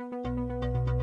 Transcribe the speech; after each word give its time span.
Música 0.00 0.97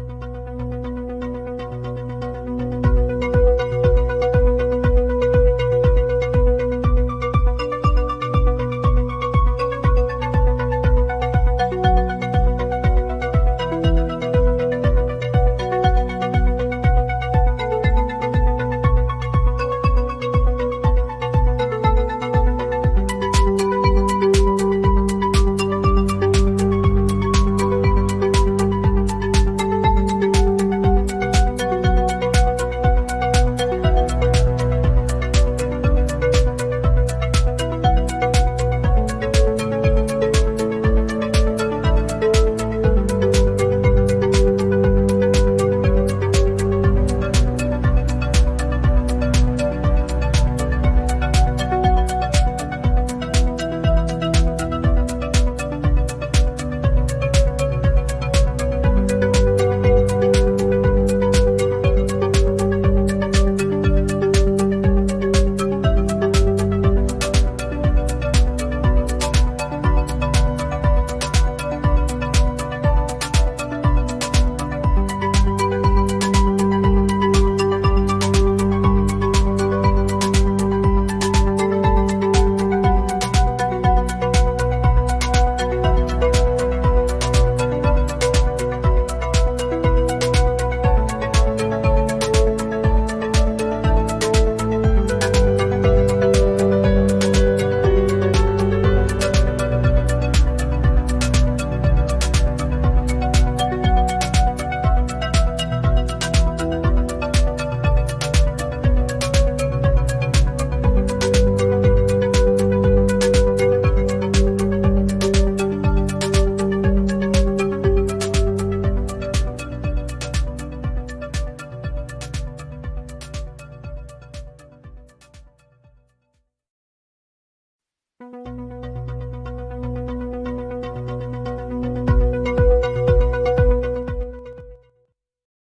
Música 128.20 128.85